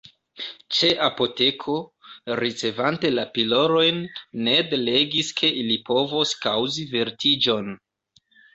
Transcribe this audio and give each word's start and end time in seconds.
Ĉe 0.77 0.87
apoteko, 1.07 1.75
ricevante 2.39 3.11
la 3.17 3.27
pilolojn, 3.37 4.01
Ned 4.49 4.75
legis 4.89 5.31
ke 5.43 5.53
ili 5.61 5.79
povos 5.93 6.35
kaŭzi 6.49 6.91
vertiĝon. 6.99 7.73